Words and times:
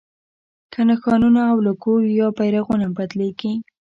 که 0.71 0.79
نښانونه 0.87 1.41
او 1.51 1.57
لوګو 1.65 1.93
یا 2.19 2.27
بیرغونه 2.37 2.87
بدلېږي. 2.97 3.53